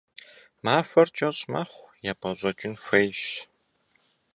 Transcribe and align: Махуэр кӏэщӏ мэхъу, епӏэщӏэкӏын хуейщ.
Махуэр 0.63 1.09
кӏэщӏ 1.15 1.41
мэхъу, 1.51 1.93
епӏэщӏэкӏын 2.11 2.73
хуейщ. 2.83 3.21